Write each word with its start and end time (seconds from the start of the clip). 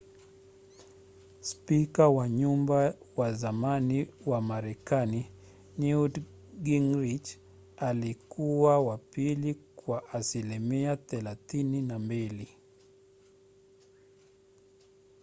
spika 1.41 2.09
wa 2.09 2.29
nyumba 2.29 2.95
wa 3.15 3.33
zamani 3.33 4.07
wa 4.25 4.41
marekani 4.41 5.25
newt 5.77 6.19
gingrich 6.63 7.37
alikuwa 7.77 8.79
wa 8.81 8.97
pili 8.97 9.53
kwa 9.75 10.13
asilimia 10.13 10.95
32 10.95 12.45